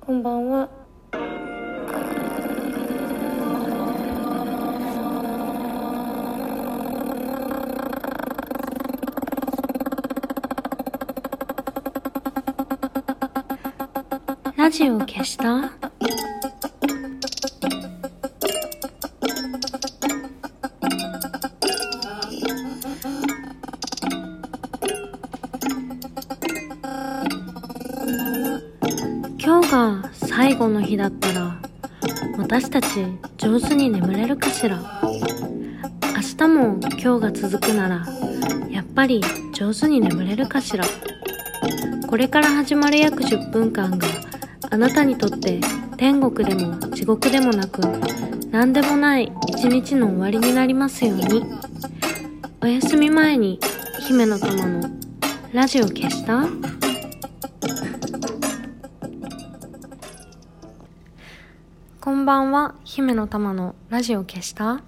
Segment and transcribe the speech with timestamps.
[0.00, 0.68] こんばんは。
[14.56, 15.79] ラジオ消した？
[30.60, 31.56] 最後の日だったら
[32.36, 32.86] 私たち
[33.38, 34.78] 上手に眠れるかしら？
[35.02, 35.08] 明
[36.36, 38.06] 日も今日が続くなら
[38.68, 39.22] やっぱり
[39.54, 40.84] 上手に眠れるかしら？
[42.06, 44.06] これから始まる約10分間が
[44.68, 45.60] あなたにとって
[45.96, 47.80] 天国でも地獄でもなく
[48.50, 51.42] 何でもない一日の終わりになりますように。
[52.60, 53.58] お休み前に
[54.06, 54.90] 姫の玉の
[55.54, 56.44] ラジオ消した？
[62.20, 64.82] んばんは、姫の玉のラジオ消した？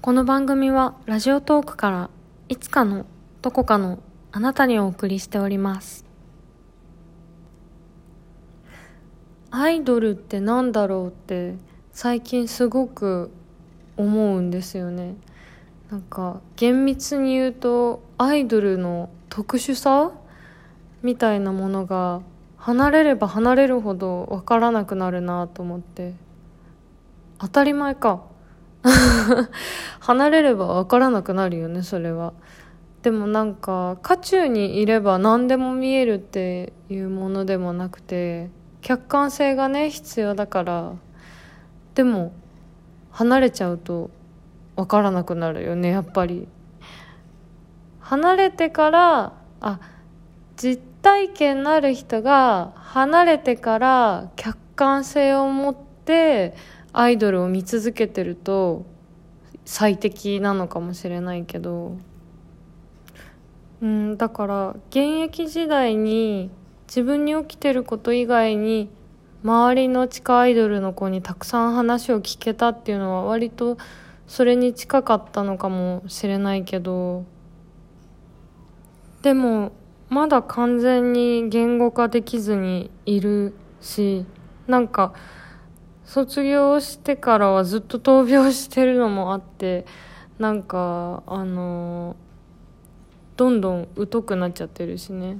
[0.00, 2.08] この番組はラジオトークから
[2.48, 3.04] いつかの
[3.42, 3.98] どこかの
[4.32, 6.06] あなたにお送りしております。
[9.50, 11.56] アイドルってなんだろうって
[11.92, 13.30] 最近すごく
[13.98, 15.14] 思うんですよね。
[15.90, 20.10] なんか厳密に言うとアイドルの特殊さ？
[21.02, 22.22] みたいなものが
[22.56, 26.14] 離れれば離れるほど分からなくなるなと思って
[27.38, 28.22] 当たり前か。
[30.00, 32.32] 離れれば分からなくなるよねそれは。
[33.02, 40.92] でもなんか渦中にいれば何でも見えるっていうものでもなくて客観性がね必要だから。
[41.94, 42.32] でも
[43.10, 44.10] 離れちゃうと
[44.76, 46.48] 分からなくなるよねやっぱり。
[48.00, 49.80] 離れてからあ
[50.56, 56.54] 実体験のある人が離れてから客観性を持って
[56.98, 58.86] アイドルを見続けてると
[59.66, 61.98] 最適なのかもしれないけど。
[63.82, 66.50] うんだから現役時代に
[66.88, 68.88] 自分に起きてること以外に
[69.44, 73.76] 周りの地下アイドルの子にたくさん話を聞けたっていうのは割と
[74.26, 77.24] それに近かったのかもしれないけど。
[79.20, 79.72] でも
[80.08, 84.24] まだ完全に言語化できずにいるし
[84.66, 85.12] なんか
[86.06, 89.84] 卒業してからはずっと闘病してるのもあって
[90.38, 92.16] なんかあの
[93.36, 95.38] どんどん疎くなっちゃってるしね。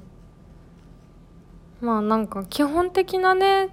[1.81, 3.69] まあなんか基本的なね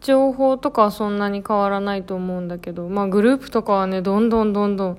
[0.00, 4.98] 情報とかはそんなに変わらないと思うんだけどまあグループとかはねどんどんどんどん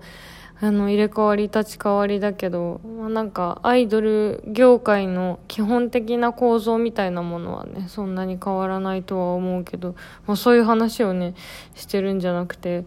[0.61, 11.35] あの入れ替わり立ち替わりだけど、まあ、なんかアイドル業界の基本的な構造みたいなものはねそんなに変わらないとは思うけど、まあ、そういう話をね
[11.75, 12.85] してるんじゃなくて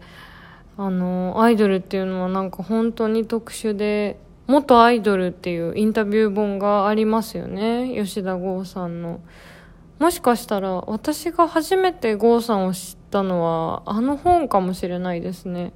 [0.77, 9.19] あのアイドルっていうのはなんか本当に特殊で元アイドルっていうインタビュー本がありますよね吉田剛さんの。
[9.99, 15.73] もしかしたら私が初めて郷さんを知ったのはあの本かもしれないですね。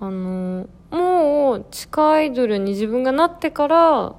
[0.00, 4.14] あのもう地下アイドルに自分がなってから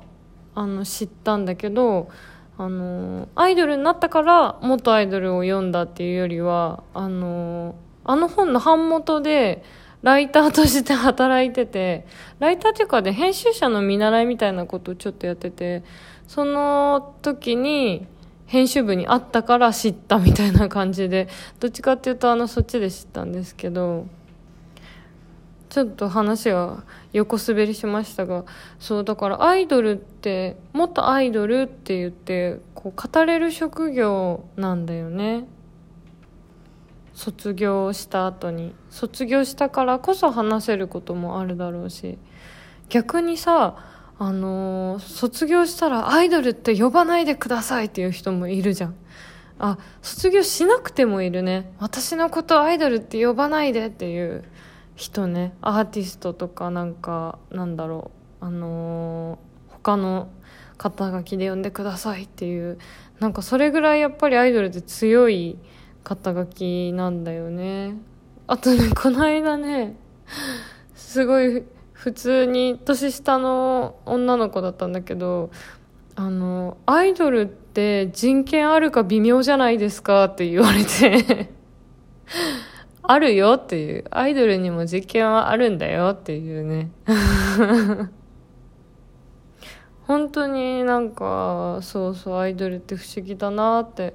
[0.56, 2.10] あの知ったんだけど
[2.58, 9.64] あのアイドルになったから元アイドルを読んだっていうよりはあのあの本の版元で
[10.04, 12.06] ライターとして働いてて
[12.40, 15.84] ライターっていうかで編集者の見習いみたいなことをちょっとやってて
[16.28, 18.06] その時に
[18.46, 21.30] 編集部にあったから知ったみたいな感じで
[21.60, 24.06] どっちかっていうとあのそっちで知ったんですけど。
[25.74, 28.46] ちょっと話は横滑りしましたが
[28.78, 35.48] そうだからアイドルってもっとアイドルって言ってこう語れる職業なんだよね。
[37.16, 38.76] 卒業した後に。
[38.92, 42.20] 卒業したからこそ話せることもあるだろうし。
[42.90, 43.76] 逆にさ
[44.20, 48.96] あのー、卒業したらアイドルって呼ばないでくださいっていう人もいるじゃん。
[49.58, 51.74] あ卒業しなくてもいるね。
[51.80, 54.44] 私のことアイドルって呼ばないでっていう。
[54.96, 58.12] 人ねアーティストとかなんかなんだろ
[58.42, 60.30] うあのー、他の
[60.78, 62.78] 肩書きで呼んでくださいっていう
[63.20, 65.58] なんかそれぐらいやっぱりアイドルって強い
[66.04, 67.96] 肩書きなんだよね。
[68.48, 69.96] あとねこの間ね
[70.96, 71.64] すごい
[71.94, 75.52] 普通に年下の女の子だったんだけど
[76.16, 81.54] あのアイドルって人権あるか微妙じゃないですかって言われて。
[83.04, 86.90] あるよっていう、アイドルにも実験はあるんだよっていうね。
[90.08, 94.14] 本当になんか、そうそう、アイドルって不思議だなって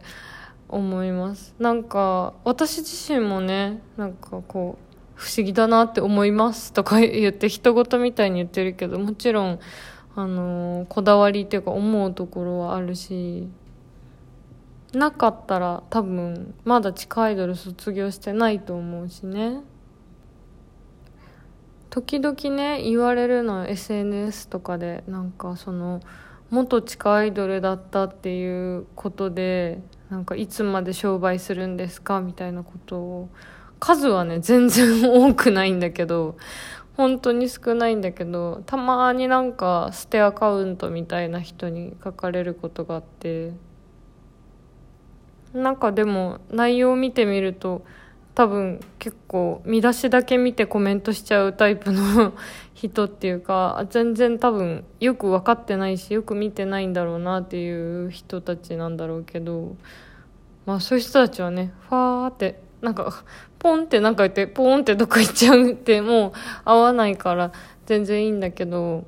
[0.69, 1.55] 思います。
[1.59, 9.61] なんか私自身もねなんかこう不思議だなって思いますとか言って人事みたいに言ってるけどもちろん
[10.15, 13.49] あのこだわりっていうか思うところはあるし。
[14.93, 19.61] なかったら多分まだ地下アイドル卒業してないと思うしね。
[21.91, 26.01] 時々ね言われるの SNS とかでなんかその
[26.51, 29.81] 元地下アイドルだったっていうことで
[30.11, 33.29] なんかいつまで商売するんですかみたいなことを。
[33.81, 36.37] 数はね全然多くないんだけど
[36.97, 43.53] 本当に少ないんだけどたまになんか捨てアカウントみたいな人に書かれることがあって。
[45.59, 47.85] なんかでも内容を見てみると
[48.35, 52.33] 多分結構見出しだけ見てコメントしちゃうタイプの
[52.75, 59.77] 人っていうか全然多分よく分かってないしよく見てないんだろうなっていう人たちなんだろうけど
[60.67, 63.25] まあそういう人たちはねファーってなんか
[63.59, 66.33] ポンってなんか言ってポンってどっか行っちゃうってもう
[66.65, 67.51] 合わないから
[67.87, 69.05] 全然いいんだけど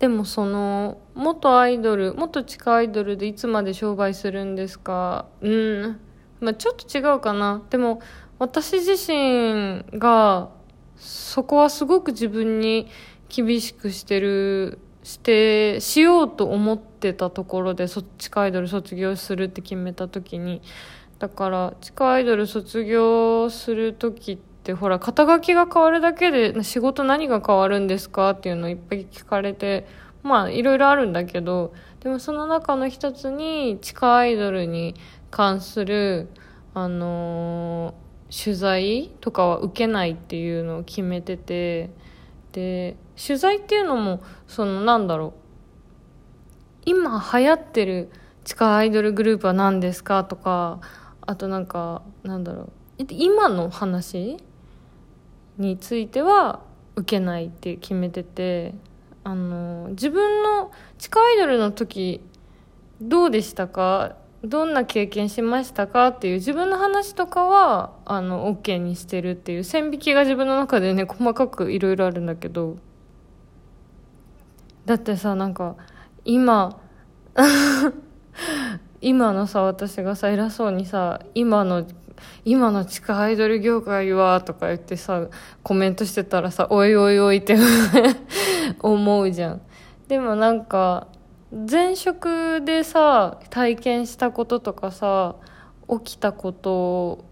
[0.00, 5.26] でもその元アイドル元地下アイドルでいつまで商売するんですか？
[5.42, 6.00] うん。
[6.40, 7.62] まあ、ちょっと違うかな。
[7.68, 8.00] でも
[8.38, 10.48] 私自身が
[10.96, 12.88] そこはすごく自分に
[13.28, 20.62] 厳しくしてるしてしようと思ってたところでそ地下アイドル卒業するって決めた時に。
[21.18, 28.30] だから地下アイドル卒業する時ってほら肩書きが変わるだけで仕事何が変わるんですか？
[28.30, 29.86] っていうのをいっぱい聞かれて
[30.22, 34.94] まあいろいろあるんだけどでもその中の一つに地下アイドルに
[35.30, 36.28] 関する、
[36.74, 41.90] あのー、取材とかは受けないっていうのを決めてて
[42.52, 45.40] で取材っていうのもそのなんだろう
[46.86, 48.10] 今流行ってる
[48.44, 50.80] 地下アイドルグループは何ですかとか
[51.20, 52.62] あとなんかなんだろ
[52.98, 54.38] う今の話
[55.58, 56.60] については
[56.96, 58.74] 受けないって決めてて。
[59.22, 62.20] あの自分の地下アイドルの時
[63.00, 64.16] どうでしたか？
[64.42, 66.08] どんな経験しましたか？
[66.08, 72.78] っていう自分の話とかはあの OK にしてるっていう線引きが自分の中でね細かくいろいろあるんだけど。
[74.86, 75.76] だってさなんか
[76.24, 76.80] 今
[79.00, 81.84] 今のさ私がさ偉そうにさ今の
[82.44, 85.26] 今の地下アイドル業界はとか言ってさ
[85.62, 87.56] コメントしてたらさおいおいおいって
[88.80, 89.60] 思うじゃん。
[90.08, 91.06] でもなんか
[91.68, 95.36] 前職でさ体験したこととかさ
[95.88, 97.24] 起きたこと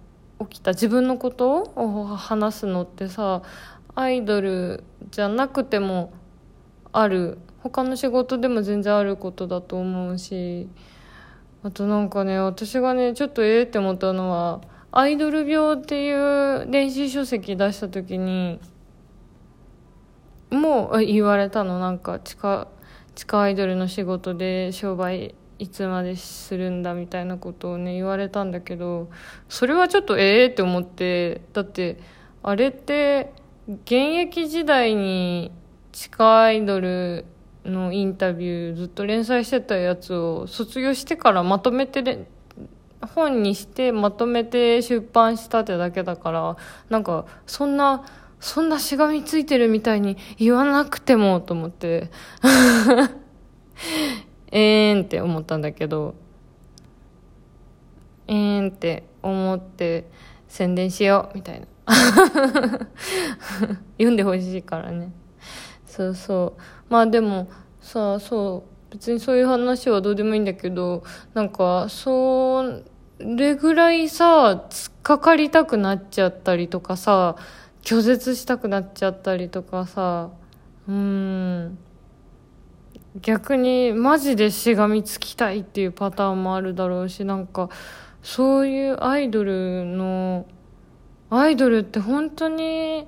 [0.49, 3.43] 起きた自分のことを話すのってさ
[3.95, 6.13] アイドルじゃなくても
[6.93, 7.39] ある。
[7.61, 10.69] 他の仕事でも全然あることだと思うし
[11.65, 14.61] あとなんかね私がねちょっとええって思ったのは
[14.93, 18.61] アイドル病っていう電子書籍出した時に
[20.83, 22.69] も言われたのなんか近
[23.15, 29.11] 地下アイドルの仕事で商売いつまでするんだみたいなことをね言われたんだけど
[29.49, 31.99] それはちょっとええって思ってだって
[32.43, 33.33] あれって
[33.67, 35.51] 現役時代に
[35.91, 37.25] 地下アイドル
[37.65, 42.27] のインタビューずっと連載してたやつを卒業してからまとめて
[43.15, 46.57] 本にしてまとめて出版したってだけだから
[46.89, 48.05] なんかそんな
[48.41, 52.11] そんなしがみついてるみたいに言わなくてもと思って。
[54.51, 56.15] えーんって思ったんだけど。
[58.27, 60.11] えーんって思って
[60.49, 61.67] 宣伝しようみたいな。
[63.97, 65.13] 読んでほしいからね。
[65.87, 66.61] そうそう。
[66.89, 67.49] まあでも
[67.81, 71.03] さあそう別にそういう話はどうでもいいんだけど
[71.35, 72.83] なんかそ
[73.19, 77.37] れぐらいさ突っかかりたくなっちゃったりとかさ
[77.83, 80.31] 拒絶したくなっちゃったりとかさ
[80.89, 81.79] うん。
[83.21, 87.69] 逆にマジでしがみつきたいっていうパターンもあるだろうしなんか
[88.23, 90.47] そういうアイドルの
[91.31, 93.07] アイドルって本当に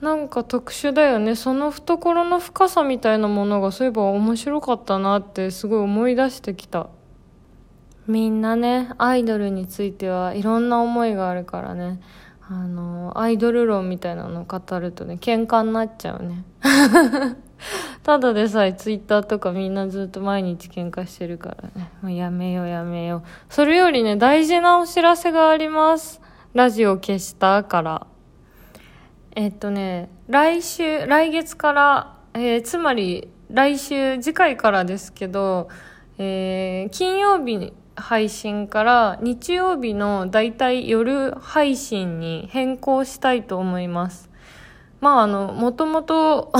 [0.00, 1.36] なんか特殊だよね。
[1.36, 6.88] その懐の深さみたいなものがそういえば面白かったなってすごい思い出してきた。
[8.06, 12.00] みんなねアイドルについてはいろんな思いがあるからね。
[12.48, 16.44] あのアイドル論みたいなのを語るとね喧嘩になっちゃうね。
[18.04, 21.90] ただでさえツイッターとかみんなずっと毎日喧嘩してるからね。
[22.02, 23.22] もうやめようやめよう。
[23.48, 26.20] それよりね大事なお知らせがあります。
[26.54, 28.06] ラジオ消したから。
[29.34, 35.68] えっとね来週来月から、えー、つまり来週次回からですけど、
[36.18, 44.30] えー、金曜日に配信から日曜日のだいたい夜配信に変更したいと思います。
[45.00, 46.52] まああの、もともと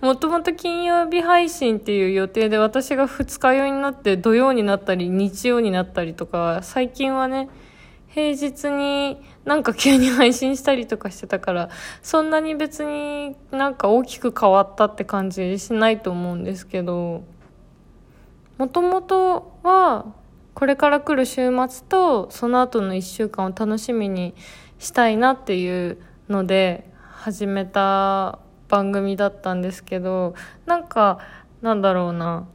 [0.00, 7.48] もともと金曜日配信っていう予定で私が二日酔いになって土曜になったり日曜になったりとか、最近はね、
[8.08, 11.70] 平日になんか急に配信したりとかしてたから、
[12.02, 17.24] そんなに別になんか大きく変わったって感じしないと思うんですけど、
[18.58, 20.14] もともとは
[20.54, 24.34] これから来る週末とその後の1週間を楽しみに
[24.78, 25.98] したいなっていう
[26.28, 30.34] ので始めた番組だったんですけど
[30.64, 31.18] なんか
[31.60, 32.48] なんだろうな。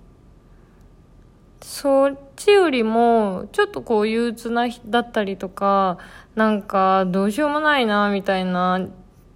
[1.64, 6.00] そっちよりもちょっとこう憂鬱な日だったりとか
[6.34, 8.88] なんかどうしようもないなみたいな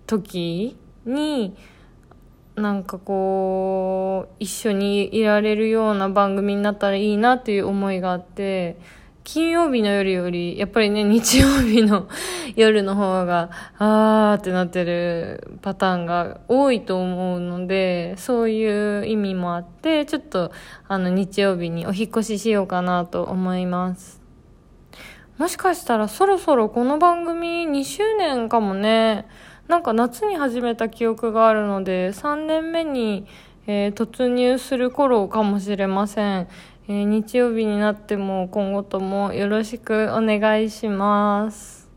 [0.07, 1.55] 時に
[2.55, 8.77] なんかこう一緒にいられるような番組になったらいいなっていう思いがあって
[9.25, 12.07] 金曜日の夜より、やっぱりね、 日曜日の
[12.55, 20.51] 夜の方が、あーってなってるパターンが多いと思うので、そういう意味もあって、ちょっと、
[20.87, 24.21] あの、日曜日にお引越ししようかなと思います。
[25.39, 29.25] もしかしたらそろそろこの番組2周年かもね。
[29.67, 33.25] なんか夏に始めた記憶があるので、3年目に、
[33.65, 36.47] えー、突入する頃かもしれません。
[36.87, 41.89] えー、日曜日になっても今後ともよろしくお願いします。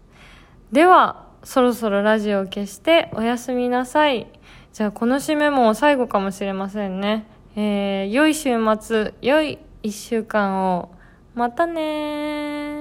[0.72, 4.28] では、そろそろラジオを消しておやすみなさい。
[4.72, 7.26] じゃあこの締めも最後かもしれませんね。
[7.54, 10.90] えー、良い週末、良い一週間を。
[11.34, 12.77] またね